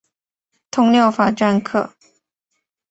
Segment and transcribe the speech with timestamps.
[0.71, 1.93] 通六法篆刻。